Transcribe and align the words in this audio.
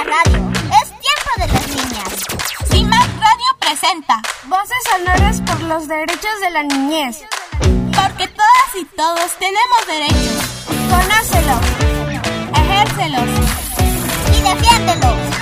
la 0.00 0.16
radio. 0.16 0.52
Es 0.82 0.88
tiempo 0.88 1.30
de 1.36 1.46
las 1.48 1.68
niñas. 1.68 2.08
CIMAC 2.70 3.08
Radio 3.20 3.50
presenta 3.58 4.22
Voces 4.44 4.82
sonoras 4.90 5.40
por 5.42 5.60
los 5.62 5.88
derechos 5.88 6.40
de 6.40 6.50
la 6.50 6.62
niñez. 6.62 7.22
Porque 7.58 8.28
todas 8.28 8.70
y 8.80 8.84
todos 8.96 9.30
tenemos 9.38 9.86
derechos. 9.86 10.42
Conócelos. 10.88 11.60
Ejércelos. 12.54 13.28
Y 14.36 14.42
defiéndelos. 14.42 15.39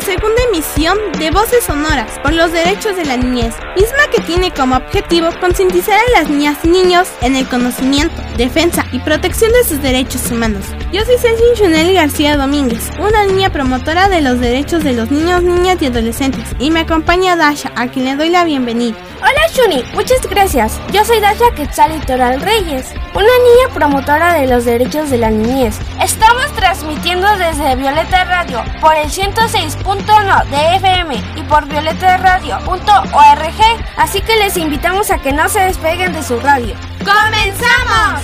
Segunda 0.00 0.47
emisión 0.48 0.96
de 1.18 1.30
Voces 1.30 1.64
Sonoras 1.64 2.18
por 2.20 2.32
los 2.32 2.52
Derechos 2.52 2.96
de 2.96 3.04
la 3.04 3.16
Niñez, 3.16 3.54
misma 3.76 4.08
que 4.10 4.22
tiene 4.22 4.50
como 4.50 4.76
objetivo 4.76 5.28
concientizar 5.40 5.98
a 5.98 6.20
las 6.20 6.30
niñas 6.30 6.56
y 6.62 6.68
niños 6.68 7.08
en 7.20 7.36
el 7.36 7.46
conocimiento, 7.48 8.14
defensa 8.36 8.86
y 8.92 8.98
protección 9.00 9.52
de 9.52 9.64
sus 9.64 9.82
derechos 9.82 10.30
humanos. 10.30 10.64
Yo 10.92 11.04
soy 11.04 11.18
Ceci 11.18 11.42
Chunel 11.54 11.92
García 11.92 12.36
Domínguez, 12.36 12.90
una 12.98 13.26
niña 13.26 13.50
promotora 13.50 14.08
de 14.08 14.22
los 14.22 14.40
derechos 14.40 14.84
de 14.84 14.94
los 14.94 15.10
niños, 15.10 15.42
niñas 15.42 15.78
y 15.80 15.86
adolescentes, 15.86 16.44
y 16.58 16.70
me 16.70 16.80
acompaña 16.80 17.36
Dasha, 17.36 17.70
a 17.76 17.88
quien 17.88 18.06
le 18.06 18.16
doy 18.16 18.30
la 18.30 18.44
bienvenida. 18.44 18.96
Hola 19.18 19.48
Shuni, 19.52 19.82
muchas 19.94 20.20
gracias. 20.30 20.80
Yo 20.92 21.04
soy 21.04 21.20
Dasha 21.20 21.50
Quetzal 21.56 22.04
Toral 22.06 22.40
Reyes, 22.40 22.94
una 23.14 23.22
niña 23.22 23.74
promotora 23.74 24.34
de 24.34 24.46
los 24.46 24.64
derechos 24.64 25.10
de 25.10 25.18
la 25.18 25.30
niñez. 25.30 25.78
Estamos 26.00 26.52
transmitiendo 26.54 27.26
desde 27.36 27.74
Violeta 27.74 28.24
Radio 28.24 28.62
por 28.80 28.94
el 28.94 29.10
106.1 29.10 30.37
de 30.44 30.76
FM 30.76 31.14
y 31.36 31.42
por 31.42 31.66
violetadradio.org, 31.66 33.84
así 33.96 34.20
que 34.20 34.36
les 34.36 34.56
invitamos 34.56 35.10
a 35.10 35.18
que 35.18 35.32
no 35.32 35.48
se 35.48 35.60
despeguen 35.60 36.12
de 36.12 36.22
su 36.22 36.38
radio. 36.40 36.74
¡Comenzamos! 36.98 38.22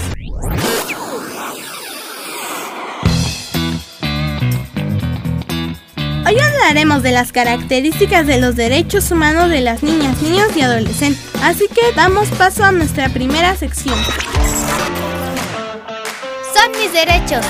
Hoy 6.27 6.39
hablaremos 6.39 7.03
de 7.03 7.13
las 7.13 7.33
características 7.33 8.27
de 8.27 8.41
los 8.41 8.57
derechos 8.57 9.11
humanos 9.11 9.51
de 9.51 9.61
las 9.61 9.83
niñas, 9.83 10.23
niños 10.23 10.57
y 10.57 10.63
adolescentes. 10.63 11.23
Así 11.43 11.67
que 11.69 11.93
damos 11.95 12.29
paso 12.29 12.65
a 12.65 12.73
nuestra 12.73 13.11
primera 13.11 13.55
sección. 13.57 13.99
Son 16.55 16.71
mis 16.81 16.93
derechos. 16.93 17.45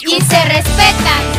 Y 0.00 0.20
se 0.20 0.44
respetan. 0.44 1.33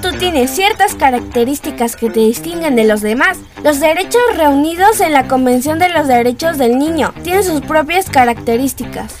Tú 0.00 0.12
tienes 0.18 0.50
ciertas 0.50 0.94
características 0.94 1.96
que 1.96 2.10
te 2.10 2.20
distinguen 2.20 2.76
de 2.76 2.84
los 2.84 3.00
demás, 3.00 3.38
los 3.62 3.80
derechos 3.80 4.22
reunidos 4.36 5.00
en 5.00 5.12
la 5.12 5.28
Convención 5.28 5.78
de 5.78 5.88
los 5.88 6.06
Derechos 6.08 6.58
del 6.58 6.78
Niño 6.78 7.12
tienen 7.22 7.44
sus 7.44 7.60
propias 7.60 8.10
características. 8.10 9.14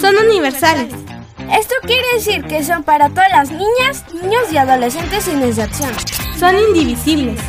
Son 0.00 0.16
universales. 0.16 0.92
Esto 1.58 1.74
quiere 1.82 2.06
decir 2.14 2.44
que 2.44 2.64
son 2.64 2.82
para 2.82 3.08
todas 3.08 3.30
las 3.30 3.50
niñas, 3.50 4.04
niños 4.14 4.52
y 4.52 4.56
adolescentes 4.56 5.24
sin 5.24 5.42
excepción. 5.42 5.90
Son 6.38 6.56
indivisibles. 6.58 7.40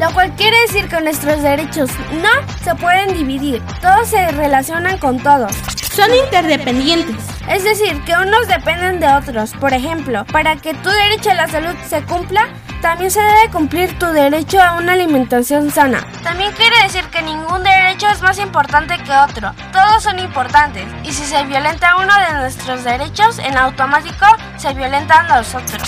Lo 0.00 0.12
cual 0.12 0.34
quiere 0.34 0.56
decir 0.62 0.88
que 0.88 1.00
nuestros 1.00 1.42
derechos 1.42 1.90
no 2.20 2.64
se 2.64 2.74
pueden 2.74 3.14
dividir, 3.14 3.62
todos 3.80 4.08
se 4.08 4.28
relacionan 4.32 4.98
con 4.98 5.22
todos. 5.22 5.52
Son 5.94 6.08
interdependientes. 6.14 7.16
Es 7.50 7.64
decir, 7.64 8.02
que 8.04 8.14
unos 8.14 8.48
dependen 8.48 8.98
de 8.98 9.08
otros. 9.08 9.52
Por 9.60 9.74
ejemplo, 9.74 10.24
para 10.32 10.56
que 10.56 10.72
tu 10.72 10.88
derecho 10.88 11.30
a 11.30 11.34
la 11.34 11.48
salud 11.48 11.74
se 11.86 12.02
cumpla, 12.04 12.48
también 12.80 13.10
se 13.10 13.20
debe 13.20 13.50
cumplir 13.52 13.98
tu 13.98 14.06
derecho 14.06 14.62
a 14.62 14.78
una 14.78 14.94
alimentación 14.94 15.70
sana. 15.70 16.02
También 16.22 16.52
quiere 16.52 16.82
decir 16.82 17.04
que 17.10 17.20
ningún 17.20 17.62
derecho 17.62 18.08
es 18.08 18.22
más 18.22 18.38
importante 18.38 18.96
que 19.04 19.12
otro. 19.12 19.52
Todos 19.70 20.02
son 20.02 20.18
importantes. 20.18 20.84
Y 21.04 21.12
si 21.12 21.24
se 21.24 21.44
violenta 21.44 21.96
uno 21.96 22.12
de 22.26 22.40
nuestros 22.40 22.84
derechos, 22.84 23.38
en 23.38 23.58
automático 23.58 24.24
se 24.56 24.72
violentan 24.72 25.28
los 25.28 25.54
otros. 25.54 25.82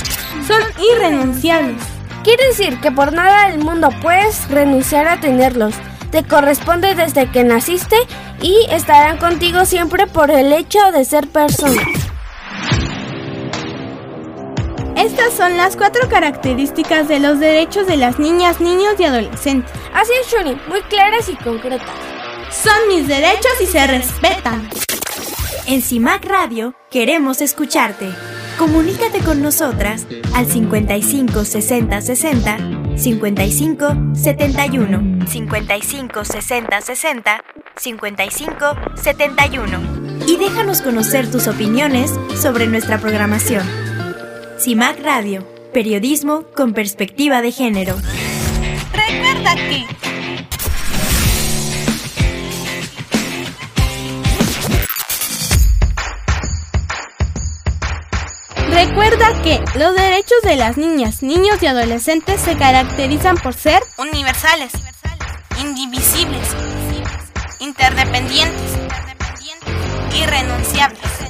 Son 0.47 0.60
irrenunciables. 0.97 1.82
Quiere 2.22 2.48
decir 2.48 2.78
que 2.81 2.93
por 2.93 3.14
nada 3.14 3.48
del 3.48 3.59
mundo 3.59 3.88
puedes 4.03 4.48
renunciar 4.50 5.09
a 5.09 5.19
tenerlos. 5.19 5.75
Te 6.10 6.22
corresponde 6.25 6.94
desde 6.94 7.31
que 7.31 7.43
naciste 7.43 7.97
y 8.44 8.66
estarán 8.69 9.16
contigo 9.16 9.65
siempre 9.65 10.06
por 10.06 10.31
el 10.31 10.53
hecho 10.53 10.78
de 10.93 11.06
ser 11.06 11.27
persona. 11.28 11.81
Estas 14.97 15.32
son 15.32 15.56
las 15.56 15.77
cuatro 15.77 16.10
características 16.10 17.09
de 17.09 17.21
los 17.21 17.41
derechos 17.41 17.87
de 17.87 17.97
las 17.97 18.19
niñas, 18.19 18.60
niños 18.60 18.97
y 18.99 19.05
adolescentes. 19.05 19.72
Así 19.94 20.12
es, 20.21 20.31
Shuni, 20.31 20.60
muy 20.69 20.82
claras 20.82 21.31
y 21.31 21.37
concretas. 21.37 21.88
Son 22.50 22.88
mis 22.88 23.09
derechos 23.09 23.53
y 23.62 23.66
se 23.66 23.87
respetan. 23.87 24.69
En 25.66 25.81
CIMAC 25.81 26.26
Radio 26.26 26.75
queremos 26.91 27.41
escucharte. 27.41 28.11
Comunícate 28.59 29.21
con 29.21 29.41
nosotras 29.41 30.06
al 30.34 30.47
55 30.47 31.47
60 31.47 32.00
60 32.03 32.84
55 32.97 34.15
71 34.15 35.27
55 35.27 36.25
60 36.25 36.81
60 36.81 37.44
55 37.77 38.77
71 38.94 39.81
y 40.27 40.37
déjanos 40.37 40.81
conocer 40.81 41.31
tus 41.31 41.49
opiniones 41.49 42.12
sobre 42.41 42.66
nuestra 42.66 42.99
programación. 42.99 43.66
CIMAC 44.59 45.03
Radio, 45.03 45.47
periodismo 45.72 46.44
con 46.55 46.72
perspectiva 46.72 47.43
de 47.43 47.53
género. 47.53 47.97
Recuerda 48.93 49.55
que 49.56 49.84
Recuerda 58.87 59.41
que 59.43 59.65
los 59.78 59.95
derechos 59.95 60.43
de 60.43 60.56
las 60.56 60.77
niñas, 60.77 61.22
niños 61.22 61.62
y 61.62 61.67
adolescentes 61.67 62.39
se 62.39 62.55
caracterizan 62.55 63.37
por 63.39 63.55
ser 63.55 63.83
universales, 63.97 64.72
indivisibles, 65.59 66.47
interdependientes, 67.61 68.73
irrenunciables. 70.15 71.24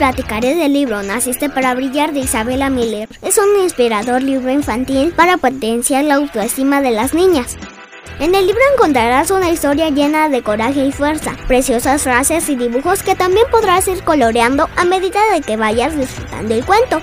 Platicaré 0.00 0.54
del 0.54 0.72
libro 0.72 1.02
Naciste 1.02 1.50
para 1.50 1.74
brillar 1.74 2.14
de 2.14 2.20
Isabela 2.20 2.70
Miller. 2.70 3.06
Es 3.20 3.36
un 3.36 3.62
inspirador 3.62 4.22
libro 4.22 4.50
infantil 4.50 5.12
para 5.14 5.36
potenciar 5.36 6.04
la 6.04 6.14
autoestima 6.14 6.80
de 6.80 6.90
las 6.90 7.12
niñas. 7.12 7.58
En 8.18 8.34
el 8.34 8.46
libro 8.46 8.62
encontrarás 8.72 9.30
una 9.30 9.50
historia 9.50 9.90
llena 9.90 10.30
de 10.30 10.42
coraje 10.42 10.86
y 10.86 10.90
fuerza, 10.90 11.36
preciosas 11.46 12.00
frases 12.00 12.48
y 12.48 12.56
dibujos 12.56 13.02
que 13.02 13.14
también 13.14 13.44
podrás 13.50 13.88
ir 13.88 14.02
coloreando 14.02 14.70
a 14.74 14.86
medida 14.86 15.20
de 15.34 15.42
que 15.42 15.58
vayas 15.58 15.94
disfrutando 15.94 16.54
el 16.54 16.64
cuento. 16.64 17.02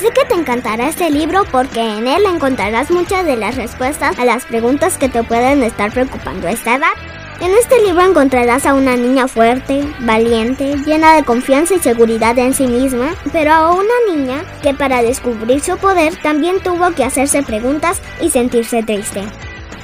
Sé 0.00 0.10
que 0.10 0.24
te 0.24 0.34
encantará 0.34 0.88
este 0.88 1.12
libro 1.12 1.44
porque 1.52 1.80
en 1.80 2.08
él 2.08 2.24
encontrarás 2.26 2.90
muchas 2.90 3.24
de 3.24 3.36
las 3.36 3.54
respuestas 3.54 4.18
a 4.18 4.24
las 4.24 4.44
preguntas 4.46 4.98
que 4.98 5.08
te 5.08 5.22
pueden 5.22 5.62
estar 5.62 5.92
preocupando 5.92 6.48
a 6.48 6.50
esta 6.50 6.74
edad. 6.74 7.19
En 7.40 7.54
este 7.54 7.80
libro 7.82 8.02
encontrarás 8.02 8.66
a 8.66 8.74
una 8.74 8.96
niña 8.96 9.26
fuerte, 9.26 9.82
valiente, 10.00 10.76
llena 10.84 11.14
de 11.16 11.24
confianza 11.24 11.74
y 11.74 11.78
seguridad 11.78 12.38
en 12.38 12.52
sí 12.52 12.66
misma, 12.66 13.14
pero 13.32 13.52
a 13.52 13.74
una 13.74 13.94
niña 14.14 14.44
que 14.62 14.74
para 14.74 15.02
descubrir 15.02 15.62
su 15.62 15.78
poder 15.78 16.14
también 16.22 16.62
tuvo 16.62 16.90
que 16.90 17.02
hacerse 17.02 17.42
preguntas 17.42 18.02
y 18.20 18.28
sentirse 18.28 18.82
triste. 18.82 19.22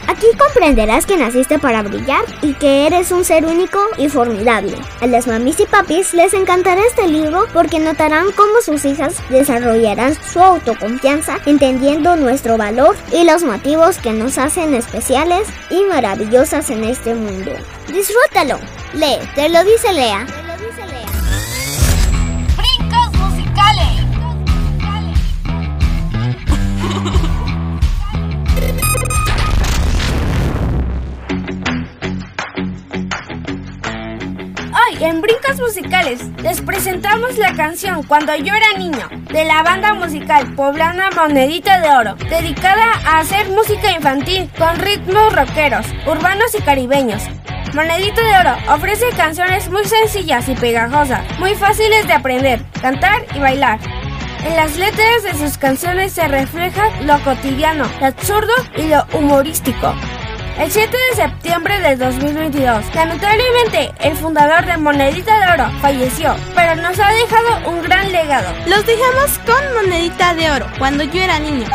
Aquí 0.08 0.26
comprenderás 0.38 1.06
que 1.06 1.16
naciste 1.16 1.58
para 1.58 1.82
brillar 1.82 2.24
y 2.42 2.54
que 2.54 2.86
eres 2.86 3.10
un 3.10 3.24
ser 3.24 3.44
único 3.44 3.78
y 3.98 4.08
formidable. 4.08 4.76
A 5.00 5.06
las 5.06 5.26
mamis 5.26 5.58
y 5.60 5.66
papis 5.66 6.14
les 6.14 6.32
encantará 6.32 6.80
este 6.86 7.08
libro 7.08 7.46
porque 7.52 7.78
notarán 7.78 8.30
cómo 8.32 8.60
sus 8.64 8.84
hijas 8.84 9.16
desarrollarán 9.30 10.14
su 10.14 10.40
autoconfianza 10.40 11.38
entendiendo 11.46 12.16
nuestro 12.16 12.56
valor 12.56 12.96
y 13.12 13.24
los 13.24 13.42
motivos 13.42 13.98
que 13.98 14.12
nos 14.12 14.38
hacen 14.38 14.74
especiales 14.74 15.48
y 15.70 15.82
maravillosas 15.84 16.70
en 16.70 16.84
este 16.84 17.14
mundo. 17.14 17.52
Disfrútalo. 17.88 18.58
Lee, 18.94 19.18
te 19.34 19.48
lo 19.48 19.62
dice 19.64 19.92
Lea. 19.92 20.45
En 35.16 35.22
Brincos 35.22 35.58
Musicales 35.58 36.20
les 36.42 36.60
presentamos 36.60 37.38
la 37.38 37.54
canción 37.54 38.02
Cuando 38.02 38.34
yo 38.36 38.52
era 38.52 38.78
niño 38.78 39.08
de 39.32 39.44
la 39.44 39.62
banda 39.62 39.94
musical 39.94 40.54
poblana 40.54 41.10
Monedita 41.10 41.80
de 41.80 41.88
Oro, 41.88 42.16
dedicada 42.28 42.84
a 43.06 43.20
hacer 43.20 43.48
música 43.48 43.92
infantil 43.92 44.50
con 44.58 44.78
ritmos 44.78 45.34
rockeros, 45.34 45.86
urbanos 46.06 46.54
y 46.54 46.62
caribeños. 46.62 47.22
Monedita 47.74 48.20
de 48.22 48.48
Oro 48.48 48.74
ofrece 48.74 49.06
canciones 49.16 49.70
muy 49.70 49.84
sencillas 49.86 50.48
y 50.50 50.54
pegajosas, 50.54 51.22
muy 51.38 51.54
fáciles 51.54 52.06
de 52.06 52.12
aprender, 52.12 52.62
cantar 52.82 53.24
y 53.34 53.38
bailar. 53.38 53.78
En 54.44 54.54
las 54.54 54.76
letras 54.76 55.22
de 55.22 55.34
sus 55.34 55.56
canciones 55.56 56.12
se 56.12 56.28
refleja 56.28 56.90
lo 57.02 57.18
cotidiano, 57.24 57.86
lo 58.00 58.06
absurdo 58.06 58.52
y 58.76 58.88
lo 58.88 59.04
humorístico. 59.14 59.94
El 60.58 60.70
7 60.70 60.96
de 61.10 61.16
septiembre 61.16 61.78
del 61.80 61.98
2022, 61.98 62.94
lamentablemente, 62.94 63.92
el 64.00 64.16
fundador 64.16 64.64
de 64.64 64.78
Monedita 64.78 65.38
de 65.38 65.52
Oro 65.52 65.70
falleció, 65.82 66.34
pero 66.54 66.76
nos 66.76 66.98
ha 66.98 67.10
dejado 67.10 67.70
un 67.70 67.82
gran 67.82 68.10
legado. 68.10 68.48
Los 68.66 68.86
dejamos 68.86 69.38
con 69.40 69.74
Monedita 69.74 70.32
de 70.34 70.50
Oro, 70.50 70.66
cuando 70.78 71.04
yo 71.04 71.20
era 71.20 71.38
niño. 71.38 71.66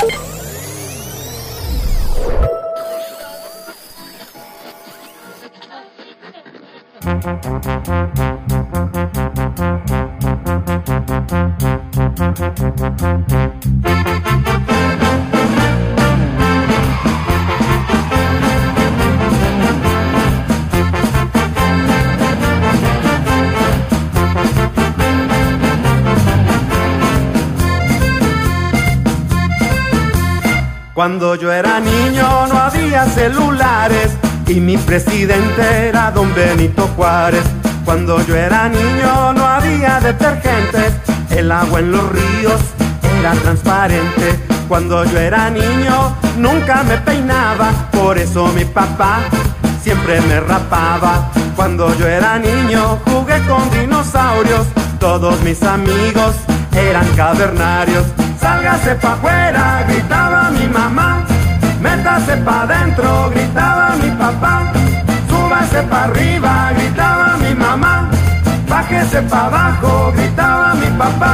Cuando 31.01 31.33
yo 31.33 31.51
era 31.51 31.79
niño 31.79 32.45
no 32.45 32.59
había 32.59 33.07
celulares 33.07 34.11
y 34.45 34.59
mi 34.59 34.77
presidente 34.77 35.87
era 35.87 36.11
don 36.11 36.31
Benito 36.35 36.87
Juárez. 36.95 37.41
Cuando 37.83 38.23
yo 38.23 38.35
era 38.35 38.69
niño 38.69 39.33
no 39.33 39.43
había 39.43 39.99
detergentes, 39.99 40.93
el 41.31 41.51
agua 41.51 41.79
en 41.79 41.91
los 41.91 42.07
ríos 42.11 42.61
era 43.17 43.31
transparente. 43.33 44.39
Cuando 44.67 45.03
yo 45.05 45.17
era 45.17 45.49
niño 45.49 46.15
nunca 46.37 46.83
me 46.83 46.97
peinaba, 46.97 47.71
por 47.91 48.19
eso 48.19 48.45
mi 48.49 48.65
papá 48.65 49.21
siempre 49.81 50.21
me 50.21 50.39
rapaba. 50.39 51.31
Cuando 51.55 51.97
yo 51.97 52.07
era 52.07 52.37
niño 52.37 52.99
jugué 53.07 53.41
con 53.47 53.67
dinosaurios, 53.71 54.67
todos 54.99 55.41
mis 55.41 55.63
amigos 55.63 56.35
eran 56.75 57.07
cavernarios. 57.15 58.05
Sálgase 58.41 58.95
pa' 58.95 59.13
afuera, 59.13 59.83
gritaba 59.87 60.49
mi 60.49 60.67
mamá. 60.67 61.09
Métase 61.79 62.35
pa' 62.45 62.61
adentro, 62.63 63.29
gritaba 63.33 63.95
mi 64.01 64.09
papá. 64.21 64.55
Súbase 65.29 65.81
pa' 65.91 66.03
arriba, 66.05 66.53
gritaba 66.77 67.37
mi 67.37 67.53
mamá. 67.53 68.09
Bájese 68.67 69.21
pa' 69.31 69.45
abajo, 69.45 70.11
gritaba 70.15 70.73
mi 70.73 70.89
papá. 70.97 71.30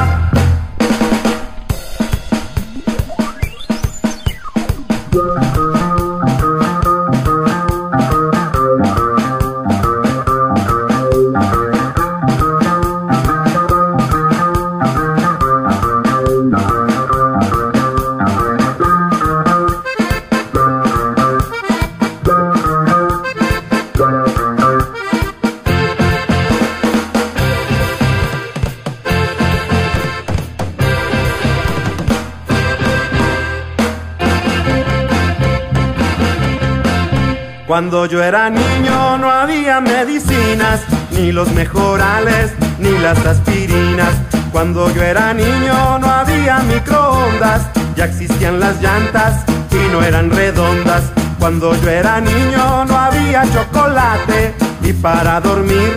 Cuando 37.67 38.05
yo 38.05 38.23
era 38.23 38.49
niño 38.49 39.17
no 39.17 39.29
había 39.29 39.81
medicinas, 39.81 40.83
ni 41.11 41.33
los 41.33 41.51
mejorales, 41.51 42.53
ni 42.79 42.97
las 42.97 43.17
aspirinas. 43.25 44.13
Cuando 44.53 44.89
yo 44.95 45.03
era 45.03 45.33
niño 45.33 45.99
no 45.99 46.07
había 46.07 46.59
microondas, 46.59 47.67
ya 47.97 48.05
existían 48.05 48.61
las 48.61 48.81
llantas 48.81 49.43
y 49.69 49.91
no 49.91 50.01
eran 50.01 50.31
redondas. 50.31 51.11
Cuando 51.39 51.75
yo 51.81 51.89
era 51.89 52.21
niño 52.21 52.85
no 52.85 52.97
había 52.97 53.43
chocolate 53.51 54.55
y 54.81 54.93
para 54.93 55.41
dormir 55.41 55.93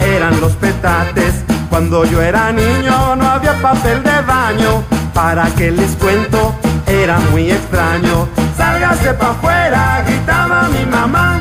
eran 0.00 0.40
los 0.40 0.54
petates. 0.56 1.44
Cuando 1.70 2.04
yo 2.04 2.22
era 2.22 2.50
niño 2.50 3.14
no 3.14 3.30
había 3.30 3.54
papel 3.62 4.02
de 4.02 4.20
baño, 4.22 4.82
para 5.14 5.44
que 5.54 5.70
les 5.70 5.92
cuento 5.92 6.56
era 6.88 7.20
muy 7.30 7.52
extraño. 7.52 8.28
Sálgase 8.56 9.12
pa' 9.14 9.30
afuera, 9.30 10.02
gritaba 10.06 10.68
mi 10.68 10.84
mamá. 10.86 11.40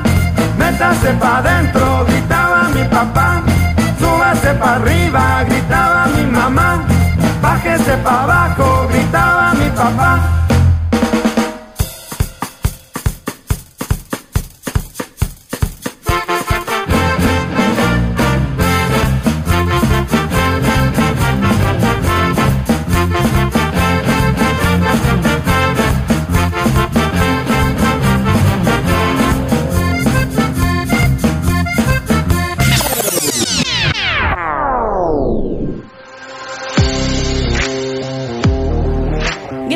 Métase 0.57 1.13
pa' 1.21 1.37
adentro, 1.37 2.05
gritaba 2.05 2.69
mi 2.75 2.83
papá. 2.85 3.41
Súbase 3.99 4.53
pa' 4.59 4.75
arriba, 4.75 5.43
gritaba 5.47 6.07
mi 6.15 6.25
mamá. 6.25 6.81
Bájese 7.41 7.97
pa' 8.03 8.22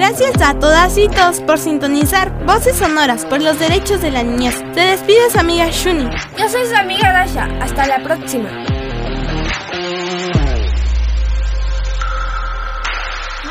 Gracias 0.09 0.41
a 0.41 0.57
todas 0.57 0.97
y 0.97 1.09
todos 1.09 1.41
por 1.41 1.59
sintonizar 1.59 2.31
Voces 2.45 2.77
Sonoras 2.77 3.25
por 3.25 3.41
los 3.41 3.59
Derechos 3.59 4.01
de 4.01 4.09
la 4.09 4.23
Niñez. 4.23 4.55
Se 4.55 4.79
despide 4.79 5.29
su 5.29 5.37
amiga 5.37 5.67
Shuni. 5.69 6.09
Yo 6.37 6.47
soy 6.47 6.65
su 6.65 6.75
amiga 6.77 7.11
Dasha. 7.11 7.49
Hasta 7.61 7.85
la 7.85 8.01
próxima. 8.01 8.47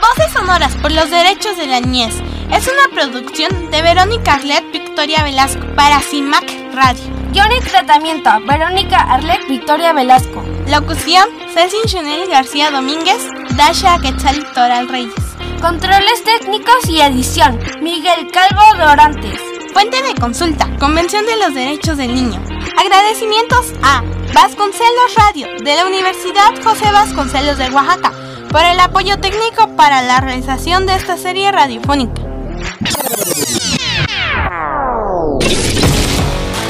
Voces 0.01 0.33
Sonoras 0.33 0.75
por 0.77 0.93
los 0.93 1.11
Derechos 1.11 1.59
de 1.59 1.67
la 1.67 1.83
Niñez 1.83 2.15
es 2.51 2.67
una 2.67 2.95
producción 2.95 3.71
de 3.71 3.83
Verónica 3.83 4.37
Arlet 4.37 4.65
Victoria 4.73 5.25
Velasco 5.25 5.67
para 5.77 6.01
CIMAC 6.01 6.73
Radio. 6.73 7.05
Guión 7.33 7.53
y 7.53 7.61
tratamiento, 7.61 8.31
Verónica 8.47 9.03
Arlet 9.03 9.47
Victoria 9.47 9.93
Velasco. 9.93 10.43
Locución, 10.69 11.29
Cecil 11.53 11.83
Junel 11.93 12.31
García 12.31 12.71
Domínguez, 12.71 13.29
Dasha 13.59 13.99
Quetzal 13.99 14.51
Toral 14.55 14.89
Reyes. 14.89 15.26
Controles 15.61 16.23
técnicos 16.23 16.89
y 16.89 17.01
edición, 17.01 17.59
Miguel 17.81 18.31
Calvo 18.31 18.63
Dorantes. 18.79 19.41
Fuente 19.73 20.03
de 20.03 20.15
consulta, 20.15 20.69
Convención 20.79 21.25
de 21.27 21.37
los 21.37 21.55
Derechos 21.55 21.97
del 21.97 22.15
Niño. 22.15 22.43
Agradecimientos 22.79 23.73
a 23.83 24.03
Vasconcelos 24.35 25.15
Radio 25.17 25.49
de 25.65 25.75
la 25.75 25.87
Universidad 25.87 26.63
José 26.63 26.91
Vasconcelos 26.93 27.59
de 27.59 27.71
Oaxaca 27.71 28.13
por 28.51 28.65
el 28.65 28.79
apoyo 28.79 29.19
técnico 29.19 29.75
para 29.77 30.03
la 30.03 30.21
realización 30.21 30.87
de 30.87 30.95
esta 30.95 31.17
serie 31.17 31.51
radiofónica. 31.51 32.23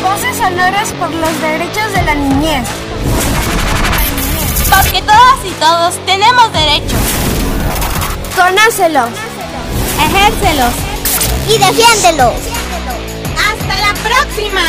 Voces 0.03 0.37
sonoras 0.37 0.93
por 0.99 1.13
los 1.13 1.41
derechos 1.41 1.93
de 1.93 2.03
la 2.03 2.15
niñez. 2.15 2.69
Porque 4.71 5.03
todas 5.03 5.45
y 5.45 5.51
todos 5.61 5.95
tenemos 6.07 6.53
derechos. 6.53 7.36
Conócelos. 8.37 9.09
Ejércelos. 9.99 10.75
Y 11.49 11.59
defiéndelos. 11.59 12.35
¡Hasta 13.39 13.75
la 13.81 13.95
próxima! 14.03 14.61